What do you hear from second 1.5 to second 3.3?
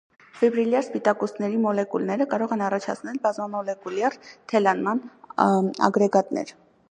մուլեկուլները կարող են առաջացնել